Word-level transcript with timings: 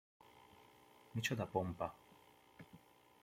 Micsoda 1.13 1.45
pompa! 1.45 1.93